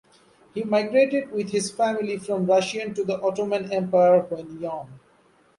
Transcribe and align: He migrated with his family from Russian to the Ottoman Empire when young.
He 0.55 0.63
migrated 0.63 1.29
with 1.29 1.51
his 1.51 1.69
family 1.69 2.17
from 2.17 2.47
Russian 2.47 2.95
to 2.95 3.03
the 3.03 3.21
Ottoman 3.21 3.71
Empire 3.71 4.21
when 4.21 4.59
young. 4.59 4.99